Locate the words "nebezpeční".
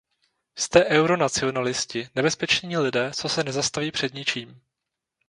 2.15-2.77